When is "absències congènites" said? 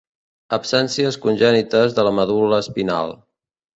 0.55-1.93